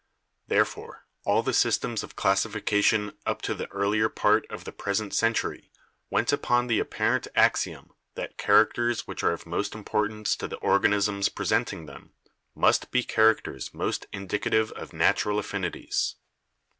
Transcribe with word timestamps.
"Therefore 0.47 1.05
all 1.25 1.43
the 1.43 1.53
systems 1.53 2.01
of 2.01 2.15
classification 2.15 3.11
up 3.27 3.39
to 3.43 3.53
the 3.53 3.69
earlier 3.71 4.09
part 4.09 4.47
of 4.49 4.63
the 4.63 4.71
present 4.71 5.13
century 5.13 5.69
went 6.09 6.33
upon 6.33 6.65
the 6.65 6.79
apparent 6.79 7.27
axiom 7.35 7.93
that 8.15 8.35
characters 8.35 9.05
which 9.05 9.21
are 9.21 9.33
of 9.33 9.45
most 9.45 9.75
importance 9.75 10.35
to 10.37 10.47
the 10.47 10.57
organisms 10.57 11.29
presenting 11.29 11.85
them 11.85 12.13
must 12.55 12.89
be 12.89 13.03
characters 13.03 13.75
most 13.75 14.07
in 14.11 14.27
dicative 14.27 14.71
of 14.71 14.91
natural 14.91 15.37
affinities. 15.37 16.15